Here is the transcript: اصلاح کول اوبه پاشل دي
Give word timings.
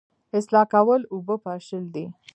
اصلاح 0.37 0.65
کول 0.73 1.01
اوبه 1.13 1.35
پاشل 1.43 1.83
دي 1.93 2.05